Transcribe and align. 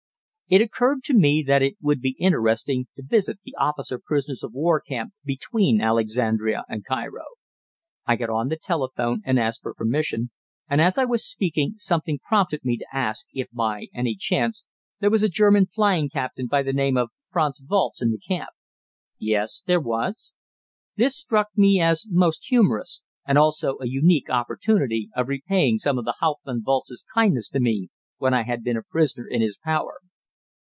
It 0.49 0.59
occurred 0.61 1.05
to 1.05 1.13
me 1.13 1.43
that 1.43 1.61
it 1.61 1.77
would 1.81 2.01
be 2.01 2.17
interesting 2.19 2.87
to 2.97 3.03
visit 3.05 3.39
the 3.45 3.55
officer 3.57 3.97
prisoners 3.97 4.43
of 4.43 4.51
war 4.51 4.81
camp 4.81 5.13
between 5.23 5.79
Alexandria 5.79 6.65
and 6.67 6.83
Cairo. 6.85 7.23
I 8.05 8.17
got 8.17 8.29
on 8.29 8.49
the 8.49 8.57
telephone 8.57 9.21
and 9.23 9.39
asked 9.39 9.61
for 9.61 9.73
permission, 9.73 10.29
and 10.67 10.81
as 10.81 10.97
I 10.97 11.05
was 11.05 11.25
speaking 11.25 11.75
something 11.77 12.19
prompted 12.27 12.65
me 12.65 12.75
to 12.75 12.85
ask 12.91 13.27
if 13.31 13.47
by 13.53 13.87
any 13.95 14.13
chance 14.13 14.65
there 14.99 15.09
was 15.09 15.23
a 15.23 15.29
German 15.29 15.67
flying 15.67 16.09
captain 16.09 16.47
by 16.47 16.61
name 16.63 16.97
of 16.97 17.11
Franz 17.29 17.61
Walz 17.65 18.01
in 18.01 18.11
the 18.11 18.19
camp. 18.19 18.49
Yes, 19.17 19.63
there 19.67 19.79
was. 19.79 20.33
This 20.97 21.15
struck 21.15 21.47
me 21.55 21.79
as 21.79 22.07
most 22.09 22.47
humorous, 22.49 23.03
and 23.25 23.37
also 23.37 23.77
a 23.79 23.87
unique 23.87 24.29
opportunity 24.29 25.09
of 25.15 25.29
repaying 25.29 25.77
some 25.77 25.97
of 25.97 26.05
Hauptmann 26.19 26.61
Walz's 26.67 27.05
kindness 27.15 27.47
to 27.51 27.61
me 27.61 27.87
when 28.17 28.33
I 28.33 28.43
had 28.43 28.65
been 28.65 28.75
a 28.75 28.83
prisoner 28.83 29.25
in 29.25 29.39
his 29.39 29.55
power. 29.57 29.99